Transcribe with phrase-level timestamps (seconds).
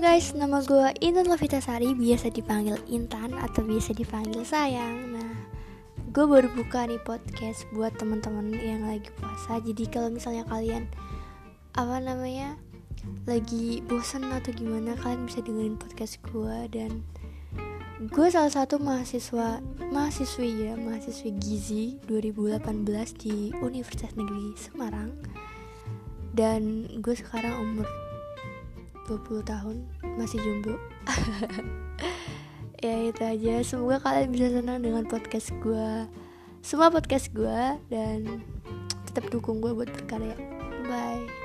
[0.00, 5.12] guys, nama gue Intan Lovitasari Biasa dipanggil Intan atau biasa dipanggil sayang.
[5.12, 5.36] Nah,
[6.08, 9.60] gue baru buka nih podcast buat teman-teman yang lagi puasa.
[9.60, 10.88] Jadi kalau misalnya kalian,
[11.76, 12.56] apa namanya,
[13.28, 17.04] lagi bosan atau gimana Kalian bisa dengerin podcast gue Dan
[18.00, 19.60] gue salah satu mahasiswa,
[19.92, 25.12] mahasiswi ya, mahasiswi Gizi 2018 di Universitas Negeri Semarang.
[26.32, 28.09] Dan gue sekarang umur
[29.10, 29.76] 20 tahun
[30.14, 30.78] masih jomblo.
[32.80, 33.60] Ya itu aja.
[33.60, 36.08] Semoga kalian bisa senang dengan podcast gue
[36.64, 37.60] semua podcast gue
[37.92, 38.40] dan
[39.04, 40.32] tetap dukung gue buat berkarya.
[40.88, 41.39] Bye